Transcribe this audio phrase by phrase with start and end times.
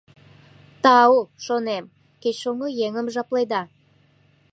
[0.83, 1.13] «Тау,—
[1.45, 1.85] шонем,—
[2.21, 3.61] кеч шоҥго еҥым жапледа.